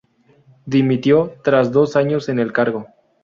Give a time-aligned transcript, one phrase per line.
[0.65, 2.87] Dimitió tras dos años en el cargo.